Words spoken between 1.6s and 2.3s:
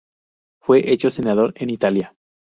Italia.